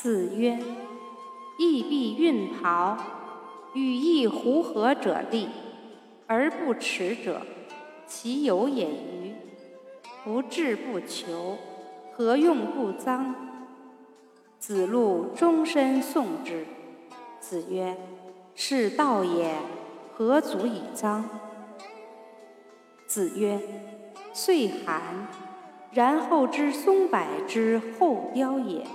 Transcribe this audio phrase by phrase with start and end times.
[0.00, 0.56] 子曰
[1.58, 2.96] ：“义必运袍，
[3.74, 5.48] 与义胡合者立，
[6.28, 7.42] 而不耻者，
[8.06, 9.34] 其有也与？
[10.22, 11.58] 不志不求，
[12.12, 13.34] 何用不臧？”
[14.60, 16.64] 子路终身诵之。
[17.40, 17.96] 子曰
[18.54, 19.56] ：“是道也，
[20.14, 21.24] 何足以臧？”
[23.04, 23.60] 子曰
[24.32, 25.26] ：“岁寒，
[25.90, 28.86] 然后知松柏之后凋也。”